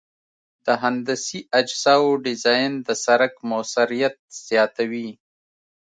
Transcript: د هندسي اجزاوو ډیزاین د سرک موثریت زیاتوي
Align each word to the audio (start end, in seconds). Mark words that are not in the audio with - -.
د 0.65 0.67
هندسي 0.83 1.39
اجزاوو 1.59 2.11
ډیزاین 2.25 2.71
د 2.87 2.89
سرک 3.03 3.33
موثریت 3.49 4.15
زیاتوي 4.47 5.09